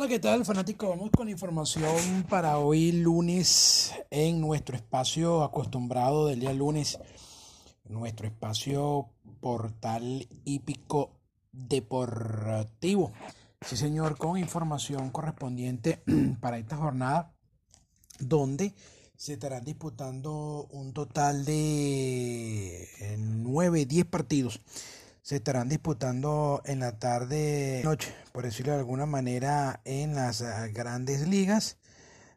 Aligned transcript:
Hola, 0.00 0.08
¿qué 0.08 0.18
tal, 0.18 0.46
fanático? 0.46 0.88
Vamos 0.88 1.10
con 1.10 1.28
información 1.28 2.24
para 2.26 2.56
hoy 2.56 2.90
lunes 2.90 3.92
en 4.08 4.40
nuestro 4.40 4.74
espacio 4.74 5.44
acostumbrado 5.44 6.26
del 6.26 6.40
día 6.40 6.54
lunes, 6.54 6.98
nuestro 7.84 8.26
espacio 8.26 9.10
portal 9.40 10.26
hípico 10.46 11.20
deportivo. 11.52 13.12
Sí, 13.60 13.76
señor, 13.76 14.16
con 14.16 14.38
información 14.38 15.10
correspondiente 15.10 16.02
para 16.40 16.56
esta 16.56 16.78
jornada, 16.78 17.34
donde 18.20 18.72
se 19.18 19.34
estarán 19.34 19.66
disputando 19.66 20.66
un 20.70 20.94
total 20.94 21.44
de 21.44 22.88
9, 23.18 23.84
10 23.84 24.06
partidos 24.06 24.62
se 25.22 25.36
estarán 25.36 25.68
disputando 25.68 26.62
en 26.64 26.80
la 26.80 26.98
tarde 26.98 27.82
noche, 27.84 28.14
por 28.32 28.44
decirlo 28.44 28.72
de 28.72 28.78
alguna 28.78 29.06
manera, 29.06 29.80
en 29.84 30.14
las 30.14 30.40
eh, 30.40 30.46
grandes 30.72 31.28
ligas, 31.28 31.78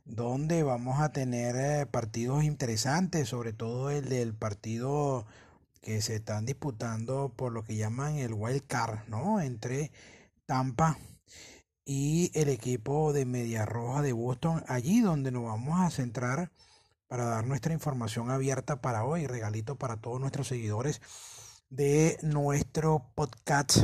donde 0.05 0.64
vamos 0.64 1.00
a 1.00 1.12
tener 1.12 1.55
eh, 1.55 1.86
partidos 1.86 2.44
interesantes, 2.44 3.30
sobre 3.30 3.54
todo 3.54 3.90
el 3.90 4.10
del 4.10 4.34
partido 4.34 5.26
que 5.82 6.02
se 6.02 6.16
están 6.16 6.46
disputando 6.46 7.34
por 7.36 7.52
lo 7.52 7.64
que 7.64 7.76
llaman 7.76 8.16
el 8.16 8.34
wild 8.34 8.66
card, 8.68 9.00
¿no? 9.08 9.41
Entre 9.41 9.91
Tampa 10.46 10.98
y 11.86 12.32
el 12.34 12.50
equipo 12.50 13.13
de 13.13 13.26
Media 13.26 13.66
Roja 13.66 14.02
de 14.02 14.13
Boston, 14.13 14.63
allí 14.68 15.02
donde 15.02 15.32
nos 15.32 15.44
vamos 15.44 15.80
a 15.80 15.90
centrar 15.90 16.52
para 17.08 17.26
dar 17.26 17.46
nuestra 17.46 17.74
información 17.74 18.32
abierta 18.32 18.82
para 18.82 19.04
hoy, 19.04 19.27
regalito 19.27 19.76
para 19.76 19.98
todos 19.98 20.20
nuestros 20.20 20.48
seguidores 20.48 21.02
de 21.76 22.20
nuestro 22.22 23.12
podcast 23.16 23.77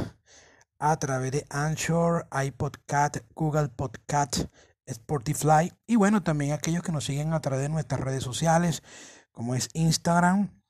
a 0.78 1.00
través 1.00 1.32
de 1.32 1.46
Anchor, 1.50 2.28
iPodcast, 2.32 3.18
Google 3.34 3.70
Podcast, 3.70 4.46
Spotify 4.86 5.74
y 5.88 5.96
bueno, 5.96 6.22
también 6.22 6.52
aquellos 6.52 6.84
que 6.84 6.92
nos 6.92 7.06
siguen 7.06 7.34
a 7.34 7.42
través 7.42 7.64
de 7.64 7.70
nuestras 7.70 8.00
redes 8.00 8.24
sociales 8.24 8.84
como 9.32 9.56
es 9.56 9.70
Instagram, 9.74 10.62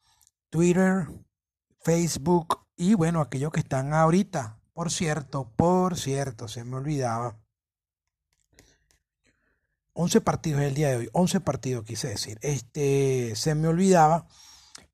Twitter, 0.49 1.09
Facebook 1.81 2.65
y 2.77 2.93
bueno, 2.93 3.19
aquellos 3.19 3.51
que 3.51 3.59
están 3.59 3.93
ahorita. 3.93 4.57
Por 4.71 4.89
cierto, 4.89 5.51
por 5.57 5.97
cierto, 5.97 6.47
se 6.47 6.63
me 6.63 6.77
olvidaba. 6.77 7.37
11 9.91 10.21
partidos 10.21 10.61
el 10.61 10.73
día 10.73 10.89
de 10.91 10.95
hoy, 10.95 11.09
11 11.11 11.41
partidos 11.41 11.83
quise 11.83 12.07
decir. 12.07 12.39
Este, 12.41 13.33
se 13.35 13.55
me 13.55 13.67
olvidaba 13.67 14.25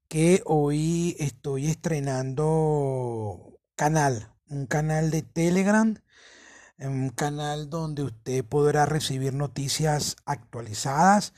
que 0.08 0.42
hoy 0.45 1.16
estoy 1.20 1.67
estrenando 1.67 3.59
canal, 3.75 4.31
un 4.50 4.67
canal 4.67 5.12
de 5.12 5.23
Telegram, 5.23 5.95
un 6.80 7.09
canal 7.09 7.70
donde 7.70 8.03
usted 8.03 8.45
podrá 8.45 8.86
recibir 8.86 9.34
noticias 9.34 10.17
actualizadas. 10.25 11.34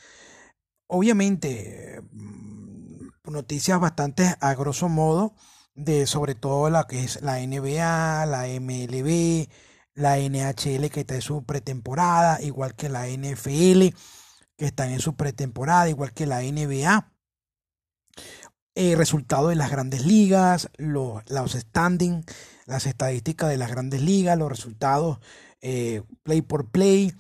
Obviamente, 0.88 2.02
mm, 2.12 3.10
noticias 3.32 3.80
bastante 3.80 4.36
a 4.40 4.54
grosso 4.56 4.90
modo 4.90 5.36
de 5.76 6.08
sobre 6.08 6.36
todo 6.36 6.70
la 6.70 6.88
que 6.88 7.04
es 7.04 7.22
la 7.22 7.40
NBA, 7.40 8.26
la 8.26 8.48
MLB, 8.48 9.50
la 9.94 10.18
NHL 10.20 10.90
que 10.90 11.02
está 11.02 11.16
en 11.16 11.22
su 11.22 11.46
pretemporada, 11.46 12.42
igual 12.42 12.76
que 12.76 12.90
la 12.90 13.08
NFL 13.08 13.94
que 14.58 14.66
están 14.66 14.92
en 14.92 15.00
su 15.00 15.16
pretemporada, 15.16 15.90
igual 15.90 16.14
que 16.14 16.26
la 16.26 16.42
NBA 16.42 17.17
eh, 18.80 18.96
resultados 18.96 19.50
de 19.50 19.56
las 19.56 19.72
grandes 19.72 20.06
ligas, 20.06 20.70
los, 20.78 21.28
los 21.32 21.54
standing, 21.54 22.24
las 22.68 22.86
estadísticas 22.86 23.50
de 23.50 23.58
las 23.58 23.72
grandes 23.72 24.04
ligas, 24.04 24.38
los 24.38 24.50
resultados 24.50 25.18
eh, 25.62 26.04
play 26.22 26.44
por 26.44 26.70
play. 26.70 27.12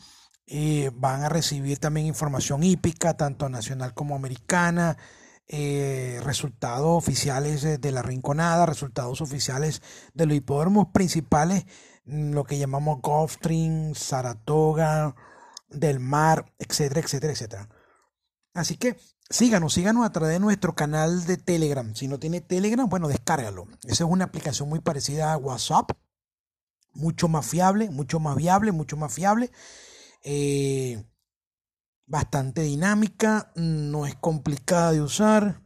Eh, 0.45 0.91
van 0.93 1.23
a 1.23 1.29
recibir 1.29 1.79
también 1.79 2.05
información 2.05 2.61
hípica, 2.63 3.17
tanto 3.17 3.49
nacional 3.49 3.95
como 3.95 4.15
americana, 4.15 4.97
resultados 5.47 6.95
oficiales 6.95 7.81
de 7.81 7.91
la 7.91 8.03
rinconada, 8.03 8.67
resultados 8.67 9.21
oficiales 9.21 9.81
de 10.13 10.27
los 10.27 10.37
hipódromos 10.37 10.89
principales, 10.93 11.65
mm, 12.05 12.33
lo 12.33 12.43
que 12.43 12.59
llamamos 12.59 13.01
Gulfstream, 13.01 13.95
Saratoga, 13.95 15.15
Del 15.69 15.99
Mar, 15.99 16.53
etcétera, 16.59 17.01
etcétera, 17.01 17.33
etcétera. 17.33 17.69
Así 18.53 18.77
que 18.77 18.95
síganos, 19.29 19.73
síganos 19.73 20.05
a 20.05 20.11
través 20.11 20.33
de 20.33 20.39
nuestro 20.39 20.75
canal 20.75 21.25
de 21.25 21.37
Telegram. 21.37 21.93
Si 21.95 22.07
no 22.07 22.19
tiene 22.19 22.41
Telegram, 22.41 22.87
bueno, 22.87 23.07
descárgalo. 23.07 23.67
Esa 23.83 24.03
es 24.03 24.09
una 24.09 24.25
aplicación 24.25 24.69
muy 24.69 24.79
parecida 24.79 25.33
a 25.33 25.37
WhatsApp. 25.37 25.91
Mucho 26.93 27.27
más 27.27 27.45
fiable, 27.45 27.89
mucho 27.89 28.19
más 28.19 28.35
viable, 28.35 28.71
mucho 28.71 28.97
más 28.97 29.13
fiable. 29.13 29.51
Eh, 30.23 31.03
bastante 32.05 32.61
dinámica, 32.61 33.51
no 33.55 34.05
es 34.05 34.15
complicada 34.15 34.91
de 34.93 35.01
usar. 35.01 35.61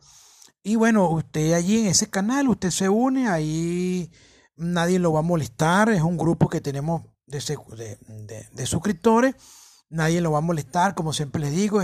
Y 0.64 0.76
bueno, 0.76 1.10
usted 1.10 1.54
allí 1.54 1.80
en 1.80 1.88
ese 1.88 2.10
canal, 2.10 2.50
usted 2.50 2.70
se 2.70 2.90
une, 2.90 3.28
ahí 3.30 4.12
nadie 4.56 5.00
lo 5.00 5.14
va 5.14 5.20
a 5.20 5.24
molestar. 5.24 5.90
Es 5.90 6.02
un 6.02 6.18
grupo 6.18 6.50
que 6.50 6.62
tenemos 6.62 7.04
de, 7.26 7.98
de 8.52 8.66
suscriptores 8.66 9.36
Nadie 9.92 10.22
lo 10.22 10.32
va 10.32 10.38
a 10.38 10.42
molestar, 10.42 10.96
como 10.96 11.12
siempre 11.12 11.42
les 11.42 11.52
digo, 11.52 11.82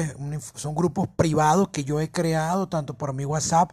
son 0.56 0.76
grupos 0.76 1.10
privados 1.10 1.68
que 1.70 1.84
yo 1.84 2.00
he 2.00 2.10
creado 2.10 2.70
tanto 2.70 2.94
por 2.98 3.14
mi 3.14 3.26
WhatsApp 3.26 3.72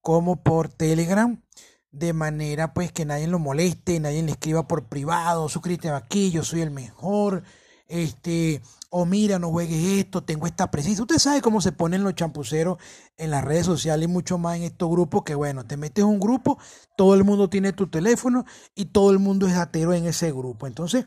como 0.00 0.36
por 0.36 0.68
Telegram, 0.68 1.42
de 1.90 2.12
manera 2.12 2.72
pues 2.72 2.92
que 2.92 3.04
nadie 3.04 3.26
lo 3.26 3.40
moleste, 3.40 3.98
nadie 3.98 4.22
le 4.22 4.30
escriba 4.30 4.68
por 4.68 4.88
privado, 4.88 5.48
suscríbete 5.48 5.90
aquí, 5.90 6.30
yo 6.30 6.44
soy 6.44 6.60
el 6.60 6.70
mejor, 6.70 7.42
este, 7.88 8.62
o 8.90 9.04
mira, 9.06 9.40
no 9.40 9.50
juegues 9.50 9.98
esto, 9.98 10.22
tengo 10.22 10.46
esta 10.46 10.70
precisa. 10.70 11.02
Usted 11.02 11.18
sabe 11.18 11.42
cómo 11.42 11.60
se 11.60 11.72
ponen 11.72 12.04
los 12.04 12.14
champuceros 12.14 12.78
en 13.16 13.30
las 13.30 13.44
redes 13.44 13.66
sociales 13.66 14.08
y 14.08 14.12
mucho 14.12 14.38
más 14.38 14.56
en 14.56 14.62
estos 14.62 14.88
grupos, 14.88 15.24
que 15.24 15.34
bueno, 15.34 15.64
te 15.64 15.76
metes 15.76 16.02
en 16.04 16.10
un 16.10 16.20
grupo, 16.20 16.58
todo 16.96 17.14
el 17.14 17.24
mundo 17.24 17.50
tiene 17.50 17.72
tu 17.72 17.88
teléfono 17.88 18.44
y 18.74 18.86
todo 18.86 19.10
el 19.10 19.18
mundo 19.18 19.48
es 19.48 19.54
atero 19.54 19.94
en 19.94 20.06
ese 20.06 20.30
grupo. 20.30 20.66
Entonces, 20.66 21.06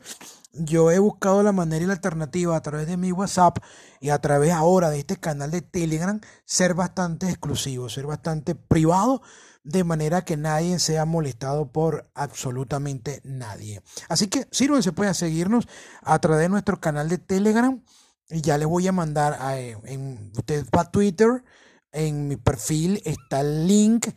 yo 0.52 0.90
he 0.90 0.98
buscado 0.98 1.42
la 1.42 1.52
manera 1.52 1.84
y 1.84 1.86
la 1.86 1.94
alternativa 1.94 2.56
a 2.56 2.62
través 2.62 2.86
de 2.86 2.96
mi 2.96 3.12
WhatsApp 3.12 3.58
y 4.00 4.10
a 4.10 4.18
través 4.18 4.52
ahora 4.52 4.90
de 4.90 4.98
este 4.98 5.16
canal 5.16 5.50
de 5.50 5.62
Telegram, 5.62 6.20
ser 6.44 6.74
bastante 6.74 7.28
exclusivo, 7.28 7.88
ser 7.88 8.06
bastante 8.06 8.54
privado 8.54 9.22
de 9.64 9.84
manera 9.84 10.24
que 10.24 10.36
nadie 10.36 10.78
sea 10.78 11.04
molestado 11.04 11.70
por 11.70 12.10
absolutamente 12.14 13.20
nadie. 13.24 13.82
Así 14.08 14.28
que 14.28 14.46
se 14.50 14.92
puede 14.92 15.12
seguirnos 15.14 15.68
a 16.02 16.18
través 16.20 16.40
de 16.40 16.48
nuestro 16.48 16.80
canal 16.80 17.08
de 17.08 17.18
Telegram 17.18 17.82
y 18.30 18.40
ya 18.40 18.58
les 18.58 18.66
voy 18.66 18.86
a 18.86 18.92
mandar 18.92 19.36
a, 19.40 19.58
en, 19.58 20.32
usted 20.36 20.66
va 20.74 20.82
a 20.82 20.90
Twitter, 20.90 21.44
en 21.92 22.28
mi 22.28 22.36
perfil 22.36 23.02
está 23.04 23.40
el 23.40 23.66
link. 23.66 24.08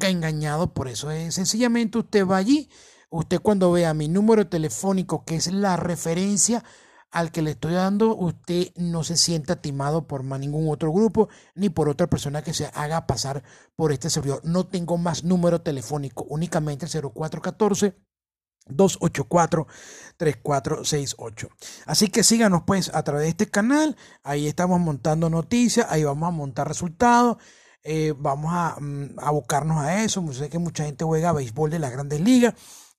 engañado 0.00 0.74
por 0.74 0.88
eso. 0.88 1.10
Es, 1.10 1.34
sencillamente 1.34 1.98
usted 1.98 2.26
va 2.26 2.36
allí, 2.36 2.68
Usted 3.10 3.40
cuando 3.40 3.72
vea 3.72 3.94
mi 3.94 4.08
número 4.08 4.48
telefónico, 4.48 5.24
que 5.24 5.36
es 5.36 5.50
la 5.50 5.76
referencia 5.76 6.62
al 7.10 7.32
que 7.32 7.42
le 7.42 7.50
estoy 7.52 7.72
dando, 7.74 8.14
usted 8.14 8.68
no 8.76 9.02
se 9.04 9.16
sienta 9.16 9.62
timado 9.62 10.06
por 10.06 10.22
ningún 10.24 10.70
otro 10.70 10.92
grupo 10.92 11.28
ni 11.54 11.70
por 11.70 11.88
otra 11.88 12.08
persona 12.08 12.42
que 12.42 12.52
se 12.52 12.66
haga 12.74 13.06
pasar 13.06 13.42
por 13.76 13.92
este 13.92 14.10
servidor. 14.10 14.42
No 14.44 14.66
tengo 14.66 14.98
más 14.98 15.24
número 15.24 15.62
telefónico, 15.62 16.26
únicamente 16.28 16.84
el 16.86 16.92
0414 16.92 17.96
284-3468. 18.68 21.48
Así 21.86 22.08
que 22.08 22.22
síganos 22.22 22.64
pues 22.66 22.94
a 22.94 23.02
través 23.02 23.24
de 23.24 23.30
este 23.30 23.48
canal. 23.48 23.96
Ahí 24.22 24.46
estamos 24.46 24.78
montando 24.78 25.30
noticias, 25.30 25.86
ahí 25.88 26.04
vamos 26.04 26.28
a 26.28 26.32
montar 26.32 26.68
resultados. 26.68 27.38
Eh, 27.82 28.12
vamos 28.18 28.52
a 28.52 28.76
mm, 28.78 29.14
abocarnos 29.18 29.78
a 29.78 30.04
eso. 30.04 30.22
Sé 30.34 30.50
que 30.50 30.58
mucha 30.58 30.84
gente 30.84 31.06
juega 31.06 31.32
béisbol 31.32 31.70
de 31.70 31.78
las 31.78 31.92
grandes 31.92 32.20
ligas 32.20 32.52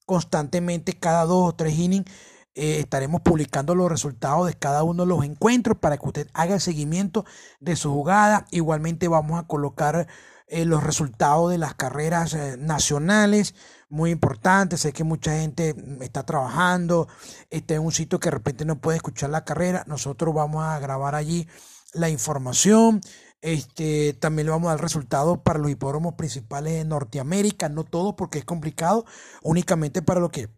constantemente 0.09 0.97
cada 0.97 1.23
dos 1.25 1.49
o 1.49 1.55
tres 1.55 1.77
innings 1.77 2.09
eh, 2.55 2.79
estaremos 2.79 3.21
publicando 3.21 3.75
los 3.75 3.89
resultados 3.89 4.47
de 4.47 4.55
cada 4.55 4.83
uno 4.83 5.03
de 5.03 5.09
los 5.09 5.23
encuentros 5.23 5.77
para 5.77 5.97
que 5.97 6.05
usted 6.07 6.27
haga 6.33 6.55
el 6.55 6.61
seguimiento 6.61 7.25
de 7.59 7.75
su 7.75 7.91
jugada. 7.91 8.45
Igualmente 8.51 9.07
vamos 9.07 9.39
a 9.39 9.47
colocar 9.47 10.07
eh, 10.47 10.65
los 10.65 10.83
resultados 10.83 11.51
de 11.51 11.59
las 11.59 11.75
carreras 11.75 12.33
eh, 12.33 12.57
nacionales, 12.57 13.53
muy 13.87 14.09
importantes. 14.09 14.81
Sé 14.81 14.93
que 14.93 15.03
mucha 15.03 15.33
gente 15.33 15.75
mm, 15.75 16.01
está 16.01 16.23
trabajando, 16.23 17.07
está 17.51 17.75
en 17.75 17.83
un 17.83 17.91
sitio 17.91 18.19
que 18.19 18.27
de 18.27 18.35
repente 18.35 18.65
no 18.65 18.81
puede 18.81 18.97
escuchar 18.97 19.29
la 19.29 19.45
carrera. 19.45 19.83
Nosotros 19.87 20.33
vamos 20.33 20.63
a 20.63 20.79
grabar 20.79 21.13
allí 21.13 21.47
la 21.93 22.09
información. 22.09 23.01
Este, 23.41 24.13
también 24.13 24.47
le 24.47 24.51
vamos 24.51 24.67
a 24.69 24.71
dar 24.71 24.81
resultados 24.81 25.39
para 25.39 25.59
los 25.59 25.69
hipódromos 25.71 26.15
principales 26.15 26.73
de 26.73 26.83
Norteamérica, 26.83 27.69
no 27.69 27.83
todos 27.85 28.15
porque 28.15 28.39
es 28.39 28.45
complicado, 28.45 29.05
únicamente 29.43 30.01
para 30.01 30.19
lo 30.19 30.29
que 30.29 30.49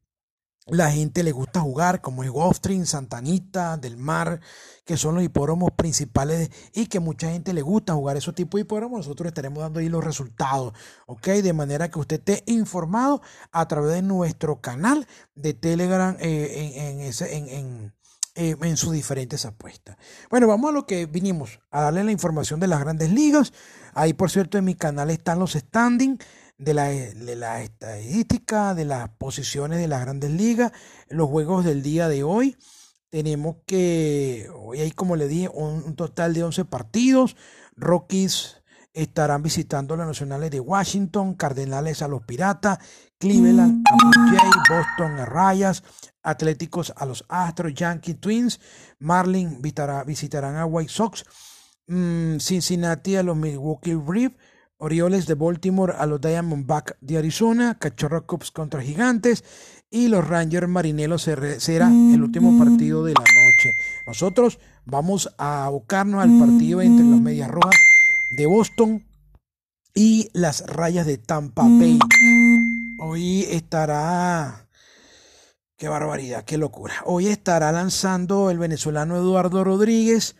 la 0.67 0.91
gente 0.91 1.23
le 1.23 1.31
gusta 1.31 1.61
jugar, 1.61 2.01
como 2.01 2.23
el 2.23 2.31
Gulfstream, 2.31 2.85
Santanita, 2.85 3.77
Del 3.77 3.97
Mar, 3.97 4.39
que 4.85 4.95
son 4.95 5.15
los 5.15 5.23
hipódromos 5.23 5.71
principales 5.75 6.51
y 6.73 6.85
que 6.85 6.99
mucha 6.99 7.31
gente 7.31 7.53
le 7.53 7.61
gusta 7.61 7.93
jugar 7.93 8.17
esos 8.17 8.35
tipos 8.35 8.59
de 8.59 8.63
hipódromos. 8.63 8.99
Nosotros 8.99 9.27
estaremos 9.27 9.63
dando 9.63 9.79
ahí 9.79 9.89
los 9.89 10.03
resultados, 10.03 10.73
¿ok? 11.07 11.27
De 11.27 11.53
manera 11.53 11.89
que 11.89 11.99
usted 11.99 12.17
esté 12.17 12.43
informado 12.51 13.21
a 13.51 13.67
través 13.67 13.93
de 13.93 14.01
nuestro 14.01 14.61
canal 14.61 15.07
de 15.35 15.53
Telegram 15.53 16.15
eh, 16.19 16.73
en, 16.75 16.99
ese, 17.01 17.35
en 17.35 17.93
eh, 18.33 18.55
en 18.61 18.77
sus 18.77 18.93
diferentes 18.93 19.45
apuestas. 19.45 19.97
Bueno, 20.29 20.47
vamos 20.47 20.69
a 20.69 20.73
lo 20.73 20.87
que 20.87 21.05
vinimos, 21.05 21.59
a 21.69 21.81
darle 21.81 22.05
la 22.05 22.13
información 22.13 22.61
de 22.61 22.67
las 22.67 22.79
grandes 22.79 23.11
ligas. 23.11 23.51
Ahí, 23.93 24.13
por 24.13 24.31
cierto, 24.31 24.57
en 24.57 24.63
mi 24.63 24.73
canal 24.73 25.09
están 25.09 25.37
los 25.37 25.51
standings 25.51 26.23
de 26.61 26.75
la, 26.75 26.89
de 26.89 27.35
la 27.35 27.63
estadística, 27.63 28.75
de 28.75 28.85
las 28.85 29.09
posiciones 29.09 29.79
de 29.79 29.87
las 29.87 30.01
grandes 30.01 30.29
ligas, 30.29 30.71
los 31.09 31.27
juegos 31.27 31.65
del 31.65 31.81
día 31.81 32.07
de 32.07 32.23
hoy. 32.23 32.55
Tenemos 33.09 33.57
que, 33.65 34.47
hoy 34.55 34.79
hay 34.79 34.91
como 34.91 35.15
le 35.15 35.27
dije, 35.27 35.49
un, 35.51 35.95
total 35.95 36.35
de 36.35 36.43
11 36.43 36.65
partidos. 36.65 37.35
Rockies 37.75 38.61
estarán 38.93 39.41
visitando 39.41 39.95
los 39.95 40.05
nacionales 40.05 40.51
de 40.51 40.59
Washington, 40.59 41.33
Cardenales 41.33 42.03
a 42.03 42.07
los 42.07 42.21
Piratas, 42.23 42.77
Cleveland 43.17 43.83
a 43.87 43.95
Blue 43.95 44.63
Boston 44.69 45.19
a 45.19 45.25
Rayas, 45.25 45.83
Atléticos 46.21 46.93
a 46.95 47.07
los 47.07 47.25
Astros, 47.27 47.73
Yankee 47.73 48.13
Twins, 48.13 48.59
Marlin 48.99 49.61
visitarán 50.05 50.57
a 50.57 50.65
White 50.67 50.91
Sox, 50.91 51.25
mm, 51.87 52.37
Cincinnati 52.37 53.15
a 53.15 53.23
los 53.23 53.35
Milwaukee 53.35 53.95
Brewers, 53.95 54.35
Orioles 54.83 55.27
de 55.27 55.35
Baltimore 55.35 55.93
a 55.95 56.07
los 56.07 56.19
Diamondbacks 56.19 56.95
de 57.01 57.19
Arizona, 57.19 57.77
Cachorro 57.77 58.25
Cubs 58.25 58.49
contra 58.49 58.81
Gigantes 58.81 59.43
y 59.91 60.07
los 60.07 60.27
Rangers 60.27 60.67
Marineros 60.67 61.29
será 61.59 61.87
el 61.87 62.23
último 62.23 62.57
partido 62.57 63.03
de 63.03 63.13
la 63.13 63.19
noche. 63.19 63.75
Nosotros 64.07 64.59
vamos 64.85 65.29
a 65.37 65.65
abocarnos 65.65 66.23
al 66.23 66.35
partido 66.39 66.81
entre 66.81 67.05
las 67.05 67.21
Medias 67.21 67.51
Rojas 67.51 67.79
de 68.35 68.47
Boston 68.47 69.05
y 69.93 70.29
las 70.33 70.65
Rayas 70.65 71.05
de 71.05 71.19
Tampa 71.19 71.61
Bay. 71.61 71.99
Hoy 72.99 73.43
estará 73.51 74.67
Qué 75.77 75.87
barbaridad, 75.87 76.43
qué 76.43 76.57
locura. 76.59 76.93
Hoy 77.05 77.27
estará 77.27 77.71
lanzando 77.71 78.51
el 78.51 78.59
venezolano 78.59 79.15
Eduardo 79.15 79.63
Rodríguez. 79.63 80.35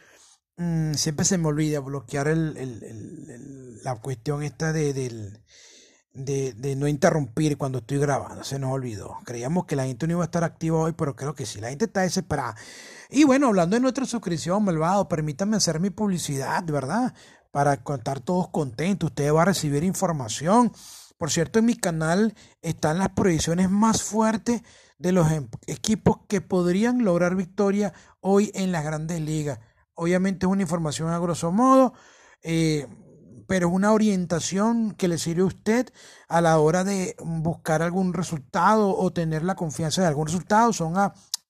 Mm, 0.62 0.94
siempre 0.94 1.26
se 1.26 1.40
me 1.40 1.48
olvida 1.48 1.80
bloquear 1.80 2.28
la 2.28 3.96
cuestión 3.96 4.44
esta 4.44 4.72
de, 4.72 4.94
de, 6.14 6.76
no 6.76 6.88
interrumpir 6.88 7.58
cuando 7.58 7.80
estoy 7.80 7.98
grabando. 7.98 8.44
Se 8.44 8.60
nos 8.60 8.72
olvidó. 8.72 9.18
Creíamos 9.26 9.66
que 9.66 9.76
la 9.76 9.86
gente 9.86 10.06
no 10.06 10.14
iba 10.14 10.24
a 10.24 10.26
estar 10.26 10.44
activa 10.44 10.78
hoy, 10.78 10.92
pero 10.92 11.16
creo 11.16 11.34
que 11.34 11.48
sí. 11.48 11.60
La 11.60 11.70
gente 11.70 11.86
está 11.86 12.02
desesperada. 12.02 12.56
Y 13.10 13.24
bueno, 13.24 13.48
hablando 13.48 13.76
de 13.76 13.80
nuestra 13.80 14.06
suscripción, 14.06 14.64
malvado, 14.64 15.10
permítanme 15.10 15.58
hacer 15.58 15.80
mi 15.80 15.90
publicidad, 15.90 16.64
¿verdad? 16.66 17.16
Para 17.50 17.78
contar 17.78 18.20
todos 18.20 18.50
contentos. 18.50 19.10
Usted 19.10 19.34
va 19.34 19.42
a 19.42 19.46
recibir 19.46 19.84
información. 19.84 20.72
Por 21.18 21.32
cierto, 21.32 21.58
en 21.58 21.66
mi 21.66 21.76
canal 21.76 22.36
están 22.62 23.00
las 23.00 23.10
proyecciones 23.10 23.72
más 23.72 24.04
fuertes 24.04 24.62
de 25.00 25.12
los 25.12 25.32
em, 25.32 25.48
equipos 25.66 26.18
que 26.28 26.40
podrían 26.40 27.04
lograr 27.04 27.36
victoria 27.36 27.94
hoy 28.20 28.52
en 28.54 28.72
las 28.72 28.84
grandes 28.84 29.20
ligas. 29.22 29.58
Obviamente 29.96 30.46
es 30.46 30.52
una 30.52 30.62
información 30.62 31.10
a 31.10 31.20
grosso 31.20 31.52
modo, 31.52 31.94
eh, 32.44 32.88
pero 33.48 33.68
es 33.68 33.74
una 33.74 33.92
orientación 33.92 34.92
que 34.92 35.08
le 35.08 35.18
sirve 35.18 35.42
a 35.42 35.46
usted 35.46 35.90
a 36.28 36.42
la 36.42 36.58
hora 36.60 36.84
de 36.84 37.16
buscar 37.20 37.82
algún 37.82 38.14
resultado 38.14 38.96
o 38.98 39.12
tener 39.12 39.44
la 39.44 39.56
confianza 39.56 40.02
de 40.02 40.08
algún 40.08 40.28
resultado. 40.28 40.72
Son, 40.72 40.96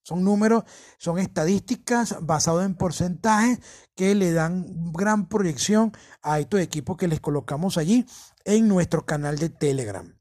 son 0.02 0.24
números, 0.24 0.64
son 0.98 1.20
estadísticas 1.20 2.18
basadas 2.22 2.66
en 2.66 2.76
porcentajes 2.76 3.60
que 3.96 4.16
le 4.16 4.34
dan 4.34 4.92
gran 4.94 5.28
proyección 5.28 5.92
a 6.24 6.40
estos 6.40 6.60
equipos 6.60 6.98
que 6.98 7.08
les 7.08 7.20
colocamos 7.20 7.78
allí 7.78 8.06
en 8.46 8.68
nuestro 8.68 9.06
canal 9.06 9.38
de 9.38 9.50
Telegram. 9.50 10.16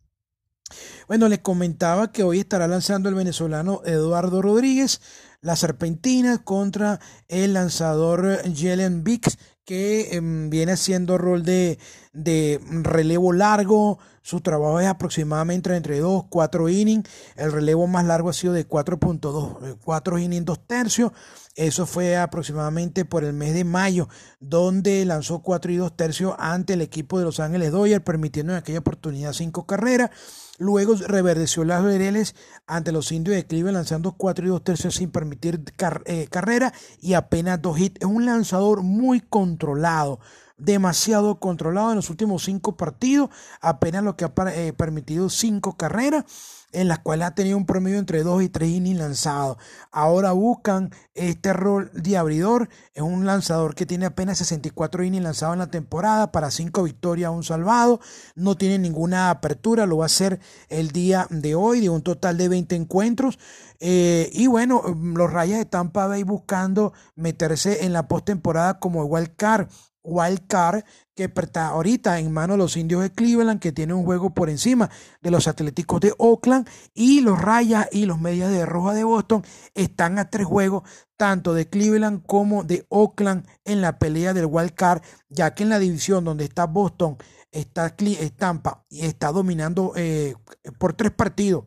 Bueno, 1.09 1.29
les 1.29 1.41
comentaba 1.41 2.13
que 2.13 2.23
hoy 2.23 2.41
estará 2.41 2.69
lanzando 2.69 3.09
el 3.09 3.15
venezolano 3.15 3.81
Eduardo 3.85 4.43
Rodríguez 4.43 5.01
la 5.41 5.57
serpentina 5.57 6.39
contra 6.39 7.01
el 7.29 7.55
lanzador 7.55 8.43
Jelen 8.55 9.05
Bix, 9.05 9.39
que 9.65 10.17
em, 10.17 10.51
viene 10.51 10.73
haciendo 10.73 11.19
rol 11.19 11.45
de, 11.45 11.79
de, 12.13 12.61
relevo 12.83 13.33
largo. 13.33 13.99
Su 14.23 14.41
trabajo 14.41 14.81
es 14.81 14.87
aproximadamente 14.87 15.75
entre 15.75 15.99
2 15.99 16.25
4 16.29 16.69
innings. 16.69 17.09
El 17.37 17.53
relevo 17.53 17.87
más 17.87 18.05
largo 18.05 18.29
ha 18.29 18.33
sido 18.35 18.53
de 18.53 18.69
4.2, 18.69 19.79
4 19.83 20.19
eh, 20.19 20.23
innings 20.23 20.45
2 20.45 20.67
tercios. 20.67 21.13
Eso 21.57 21.87
fue 21.87 22.17
aproximadamente 22.17 23.05
por 23.05 23.25
el 23.25 23.33
mes 23.33 23.55
de 23.55 23.65
mayo, 23.65 24.09
donde 24.39 25.05
lanzó 25.05 25.41
4 25.41 25.73
y 25.73 25.77
2 25.77 25.97
tercios 25.97 26.35
ante 26.39 26.75
el 26.75 26.83
equipo 26.83 27.19
de 27.19 27.25
Los 27.25 27.41
Ángeles 27.41 27.73
Dodgers, 27.73 28.05
permitiendo 28.05 28.53
en 28.53 28.59
aquella 28.59 28.79
oportunidad 28.81 29.33
5 29.33 29.67
carreras. 29.67 30.11
Luego 30.59 30.95
reverdeció 30.95 31.65
las 31.65 31.83
vereles 31.83 32.35
ante 32.67 32.93
los 32.93 33.11
indios 33.13 33.35
de 33.35 33.47
Cleveland, 33.47 33.77
lanzando 33.77 34.13
4 34.13 34.45
y 34.45 34.49
2 34.51 34.63
tercios 34.63 34.95
sin 34.95 35.11
permitir 35.11 35.65
eh, 36.05 36.29
carrera 36.31 36.75
y 37.01 37.15
apenas 37.15 37.63
2 37.63 37.79
hits. 37.79 38.01
Es 38.01 38.07
un 38.07 38.27
lanzador 38.27 38.83
muy 38.83 39.21
controlado 39.21 40.21
demasiado 40.61 41.41
controlado 41.41 41.91
en 41.91 41.97
los 41.97 42.11
últimos 42.11 42.45
cinco 42.45 42.77
partidos, 42.77 43.31
apenas 43.61 44.05
lo 44.05 44.17
que 44.17 44.25
ha 44.25 44.33
eh, 44.55 44.73
permitido 44.73 45.29
cinco 45.31 45.77
carreras 45.77 46.25
en 46.73 46.89
las 46.89 47.01
cuales 47.01 47.27
ha 47.27 47.35
tenido 47.35 47.57
un 47.57 47.67
promedio 47.67 47.99
entre 47.99 48.23
2 48.23 48.43
y 48.43 48.49
3 48.49 48.69
innings 48.69 48.99
lanzados. 48.99 49.57
Ahora 49.91 50.33
buscan 50.33 50.91
este 51.15 51.53
rol 51.53 51.91
de 51.95 52.17
abridor. 52.17 52.69
Es 52.95 53.03
un 53.03 53.27
lanzador 53.27 53.75
que 53.75 53.87
tiene 53.87 54.07
apenas 54.07 54.39
64 54.39 55.03
innings 55.03 55.25
lanzados 55.25 55.55
en 55.55 55.61
la 55.61 55.71
temporada 55.71 56.31
para 56.31 56.51
5 56.51 56.83
victorias, 56.85 57.33
un 57.33 57.43
salvado. 57.43 58.01
No 58.37 58.57
tiene 58.57 58.79
ninguna 58.79 59.31
apertura. 59.31 59.87
Lo 59.87 59.99
va 59.99 60.05
a 60.05 60.07
hacer 60.07 60.41
el 60.69 60.91
día 60.91 61.27
de 61.31 61.55
hoy 61.55 61.81
de 61.81 61.89
un 61.89 62.03
total 62.03 62.37
de 62.37 62.49
20 62.49 62.77
encuentros. 62.77 63.39
Eh, 63.81 64.31
y 64.33 64.47
bueno, 64.47 64.83
los 64.97 65.33
Rayas 65.33 65.59
de 65.59 65.65
Tampa 65.65 66.07
Bay 66.07 66.23
buscando 66.23 66.93
meterse 67.17 67.85
en 67.85 67.93
la 67.93 68.09
postemporada 68.09 68.79
como 68.79 69.03
igual 69.03 69.35
card 69.35 69.69
wild 70.03 70.47
card 70.47 70.85
que 71.15 71.25
está 71.25 71.69
ahorita 71.69 72.19
en 72.19 72.33
manos 72.33 72.55
de 72.55 72.59
los 72.59 72.77
indios 72.77 73.03
de 73.03 73.13
Cleveland, 73.13 73.61
que 73.61 73.73
tiene 73.73 73.95
un 73.95 74.05
juego 74.05 74.33
por 74.33 74.49
encima 74.49 74.91
de 75.21 75.31
los 75.31 75.49
Atléticos 75.49 76.01
de 76.01 76.15
Oakland, 76.19 76.69
y 76.95 77.21
los 77.21 77.41
Rayas 77.41 77.89
y 77.93 78.07
los 78.07 78.21
Medias 78.21 78.51
de 78.51 78.65
Roja 78.65 78.95
de 78.95 79.05
Boston 79.05 79.45
están 79.75 80.19
a 80.19 80.31
tres 80.31 80.47
juegos, 80.47 80.83
tanto 81.17 81.53
de 81.53 81.69
Cleveland 81.69 82.25
como 82.27 82.65
de 82.65 82.87
Oakland, 82.89 83.47
en 83.65 83.81
la 83.83 83.99
pelea 83.99 84.33
del 84.33 84.47
wild 84.47 84.73
card, 84.75 85.03
ya 85.29 85.55
que 85.55 85.65
en 85.65 85.69
la 85.69 85.79
división 85.79 86.25
donde 86.25 86.45
está 86.45 86.67
Boston, 86.67 87.19
está 87.51 87.95
Tampa 88.37 88.85
y 88.89 89.05
está 89.05 89.33
dominando 89.33 89.93
eh, 89.97 90.35
por 90.79 90.95
tres 90.95 91.11
partidos 91.11 91.65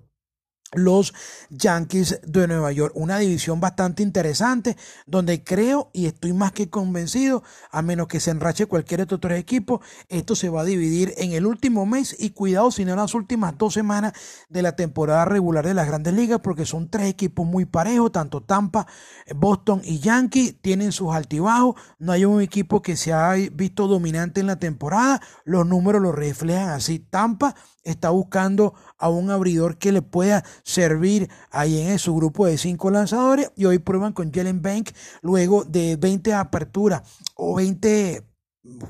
los 0.73 1.13
Yankees 1.49 2.19
de 2.25 2.47
Nueva 2.47 2.71
York. 2.71 2.93
Una 2.95 3.19
división 3.19 3.59
bastante 3.59 4.03
interesante 4.03 4.77
donde 5.05 5.43
creo 5.43 5.89
y 5.93 6.05
estoy 6.05 6.33
más 6.33 6.51
que 6.51 6.69
convencido, 6.69 7.43
a 7.71 7.81
menos 7.81 8.07
que 8.07 8.19
se 8.19 8.31
enrache 8.31 8.65
cualquier 8.65 8.93
de 9.07 9.15
otro 9.15 9.33
equipo, 9.33 9.81
esto 10.09 10.35
se 10.35 10.49
va 10.49 10.61
a 10.61 10.65
dividir 10.65 11.13
en 11.17 11.33
el 11.33 11.45
último 11.45 11.85
mes 11.85 12.15
y 12.17 12.29
cuidado 12.31 12.71
si 12.71 12.85
no 12.85 12.91
en 12.91 12.99
las 12.99 13.15
últimas 13.15 13.57
dos 13.57 13.73
semanas 13.73 14.13
de 14.49 14.61
la 14.61 14.75
temporada 14.75 15.25
regular 15.25 15.65
de 15.65 15.73
las 15.73 15.87
grandes 15.87 16.13
ligas 16.13 16.39
porque 16.43 16.65
son 16.65 16.89
tres 16.89 17.07
equipos 17.07 17.45
muy 17.45 17.65
parejos, 17.65 18.11
tanto 18.11 18.41
Tampa, 18.41 18.87
Boston 19.35 19.81
y 19.83 19.99
Yankees 19.99 20.55
tienen 20.61 20.91
sus 20.91 21.13
altibajos, 21.13 21.75
no 21.99 22.11
hay 22.11 22.25
un 22.25 22.41
equipo 22.41 22.81
que 22.81 22.95
se 22.95 23.13
ha 23.13 23.33
visto 23.51 23.87
dominante 23.87 24.41
en 24.41 24.47
la 24.47 24.59
temporada, 24.59 25.21
los 25.43 25.65
números 25.65 26.01
lo 26.01 26.11
reflejan 26.11 26.69
así, 26.69 26.99
Tampa 26.99 27.55
está 27.83 28.09
buscando 28.09 28.73
a 28.97 29.09
un 29.09 29.29
abridor 29.29 29.77
que 29.77 29.91
le 29.91 30.01
pueda 30.01 30.43
servir 30.63 31.29
ahí 31.51 31.79
en 31.79 31.99
su 31.99 32.15
grupo 32.15 32.45
de 32.45 32.57
cinco 32.57 32.89
lanzadores 32.89 33.51
y 33.55 33.65
hoy 33.65 33.79
prueban 33.79 34.13
con 34.13 34.31
Jalen 34.31 34.61
Bank 34.61 34.91
luego 35.21 35.63
de 35.63 35.95
20 35.95 36.33
aperturas 36.33 37.01
o 37.35 37.55
20 37.55 38.23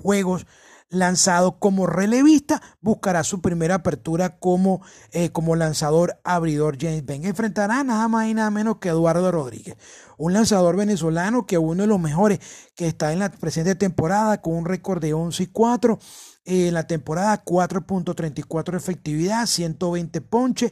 juegos 0.02 0.46
lanzado 0.94 1.58
como 1.58 1.88
relevista, 1.88 2.62
buscará 2.80 3.24
su 3.24 3.42
primera 3.42 3.76
apertura 3.76 4.38
como, 4.38 4.82
eh, 5.12 5.32
como 5.32 5.56
lanzador 5.56 6.20
abridor 6.24 6.78
James 6.80 7.06
Ben. 7.06 7.26
Enfrentará 7.26 7.84
nada 7.84 8.08
más 8.08 8.28
y 8.28 8.36
nada 8.36 8.52
menos 8.52 8.78
que 8.78 8.90
Eduardo 8.90 9.32
Rodríguez, 9.32 9.76
un 10.18 10.34
lanzador 10.34 10.78
venezolano 10.78 11.48
que 11.48 11.58
uno 11.58 11.84
de 11.84 11.88
los 11.88 12.00
mejores 12.00 12.40
que 12.76 12.88
está 12.88 13.12
en 13.12 13.20
la 13.20 13.32
presente 13.32 13.76
temporada 13.76 14.42
con 14.42 14.54
un 14.54 14.66
récord 14.66 15.02
de 15.02 15.14
11 15.14 15.44
y 15.44 15.48
4. 15.48 16.00
En 16.46 16.74
la 16.74 16.88
temporada 16.88 17.44
4.34 17.44 18.76
efectividad, 18.76 19.46
120 19.46 20.22
ponches, 20.22 20.72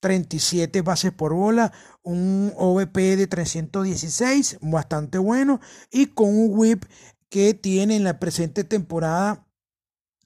37 0.00 0.82
bases 0.82 1.12
por 1.12 1.32
bola, 1.32 1.72
un 2.02 2.52
OVP 2.56 3.16
de 3.16 3.26
316, 3.28 4.58
bastante 4.60 5.18
bueno, 5.18 5.60
y 5.90 6.06
con 6.06 6.28
un 6.28 6.50
whip 6.50 6.84
que 7.28 7.54
tiene 7.54 7.96
en 7.96 8.04
la 8.04 8.18
presente 8.18 8.64
temporada 8.64 9.46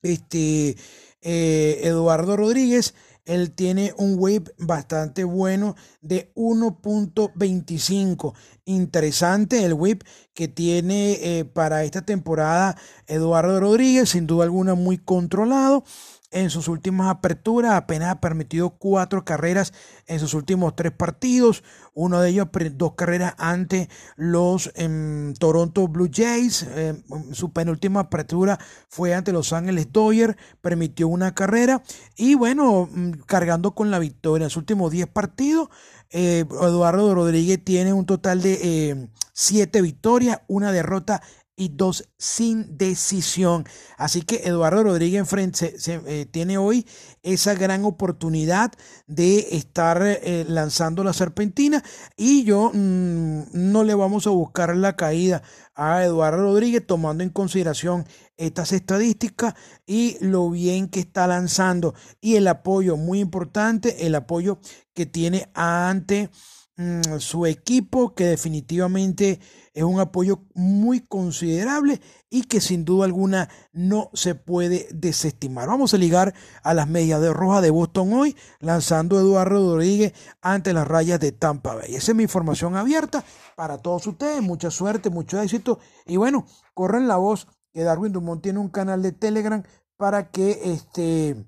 este, 0.03 0.77
eh, 1.21 1.81
Eduardo 1.83 2.37
Rodríguez. 2.37 2.95
Él 3.27 3.51
tiene 3.51 3.93
un 3.99 4.15
whip 4.19 4.49
bastante 4.57 5.25
bueno 5.25 5.77
de 6.01 6.33
1.25. 6.35 8.33
Interesante 8.65 9.65
el 9.65 9.75
whip 9.75 10.03
que 10.33 10.49
tiene 10.49 11.19
eh, 11.21 11.45
para 11.45 11.85
esta 11.85 12.03
temporada 12.03 12.77
Eduardo 13.07 13.61
Rodríguez, 13.61 14.09
sin 14.11 14.27
duda 14.27 14.45
alguna 14.45 14.75
muy 14.75 14.97
controlado 14.99 15.85
en 16.31 16.51
sus 16.51 16.69
últimas 16.69 17.09
aperturas, 17.09 17.75
apenas 17.75 18.11
ha 18.11 18.21
permitido 18.21 18.71
cuatro 18.71 19.25
carreras 19.25 19.73
en 20.07 20.19
sus 20.19 20.35
últimos 20.35 20.75
tres 20.75 20.93
partidos, 20.93 21.63
uno 21.95 22.21
de 22.21 22.31
ellos 22.31 22.49
dos 22.73 22.95
carreras 22.95 23.35
ante 23.39 23.89
los 24.17 24.73
em, 24.75 25.35
Toronto 25.35 25.87
Blue 25.89 26.11
Jays, 26.13 26.67
em, 26.75 27.03
su 27.33 27.53
penúltima 27.53 28.01
apertura 28.01 28.59
fue 28.89 29.15
ante 29.15 29.33
Los 29.33 29.53
Ángeles 29.53 29.93
Dodgers, 29.93 30.37
permitió 30.61 31.09
una 31.09 31.35
carrera 31.35 31.83
y 32.17 32.35
bueno, 32.35 32.89
mm, 32.91 33.13
cargando 33.27 33.75
con 33.75 33.91
la 33.91 33.99
victoria 33.99 34.45
en 34.45 34.51
sus 34.51 34.59
últimos 34.59 34.91
diez 34.91 35.07
partidos, 35.07 35.69
eh, 36.11 36.45
Eduardo 36.49 37.15
Rodríguez 37.15 37.63
tiene 37.65 37.93
un 37.93 38.07
total 38.07 38.43
de 38.43 38.91
em, 38.91 39.09
siete 39.33 39.83
victorias, 39.83 40.41
una 40.49 40.73
derrota 40.73 41.23
y 41.57 41.71
dos 41.71 42.09
sin 42.19 42.77
decisión. 42.77 43.65
Así 43.97 44.23
que 44.23 44.43
Eduardo 44.45 44.85
Rodríguez 44.85 45.27
se, 45.55 45.75
eh, 45.87 46.27
tiene 46.31 46.59
hoy 46.59 46.87
esa 47.23 47.55
gran 47.55 47.85
oportunidad 47.85 48.73
de 49.07 49.49
estar 49.53 50.03
eh, 50.03 50.45
lanzando 50.49 51.03
la 51.03 51.15
serpentina 51.15 51.83
y 52.17 52.45
yo 52.45 52.71
mm, 52.73 53.45
no 53.53 53.85
le 53.85 53.95
vamos 53.95 54.27
a 54.27 54.31
buscar 54.31 54.77
la 54.77 54.97
caída 54.97 55.43
a 55.75 56.05
Eduardo 56.05 56.43
Rodríguez 56.43 56.87
tomando 56.87 57.25
en 57.25 57.31
consideración 57.31 58.07
estas 58.37 58.73
estadísticas 58.73 59.55
y 59.87 60.19
lo 60.21 60.51
bien 60.51 60.89
que 60.89 61.01
está 61.01 61.27
lanzando 61.27 61.95
y 62.21 62.37
el 62.37 62.49
apoyo 62.49 62.97
muy 62.97 63.21
importante, 63.21 64.07
el 64.07 64.15
apoyo 64.15 64.59
que 64.95 65.07
tiene 65.07 65.49
ante 65.55 66.31
Mm, 66.79 67.21
su 67.21 67.47
equipo, 67.47 68.15
que 68.15 68.27
definitivamente 68.27 69.41
es 69.73 69.83
un 69.83 69.99
apoyo 69.99 70.41
muy 70.53 71.01
considerable 71.01 72.03
y 72.29 72.43
que 72.43 72.61
sin 72.61 72.85
duda 72.85 73.07
alguna 73.07 73.49
no 73.73 74.11
se 74.13 74.35
puede 74.35 74.87
desestimar. 74.93 75.69
Vamos 75.69 75.95
a 75.95 75.97
ligar 75.97 76.35
a 76.63 76.75
las 76.75 76.87
medias 76.87 77.23
de 77.23 77.33
roja 77.33 77.63
de 77.63 77.71
Boston 77.71 78.13
hoy, 78.13 78.37
lanzando 78.61 79.19
Eduardo 79.19 79.75
Rodríguez 79.75 80.13
ante 80.43 80.75
las 80.75 80.87
rayas 80.87 81.19
de 81.19 81.33
Tampa 81.33 81.75
Bay. 81.75 81.95
Esa 81.95 82.13
es 82.13 82.17
mi 82.17 82.25
información 82.25 82.77
abierta 82.77 83.25
para 83.57 83.79
todos 83.79 84.07
ustedes. 84.07 84.43
Mucha 84.43 84.71
suerte, 84.71 85.09
mucho 85.09 85.41
éxito. 85.41 85.79
Y 86.05 86.19
bueno, 86.19 86.47
corren 86.75 87.09
la 87.09 87.17
voz 87.17 87.49
que 87.73 87.85
Darwin 87.85 88.13
Dumont 88.13 88.43
tiene 88.43 88.59
un 88.59 88.69
canal 88.69 89.01
de 89.01 89.13
Telegram 89.13 89.63
para 89.97 90.31
que 90.31 90.61
este 90.65 91.47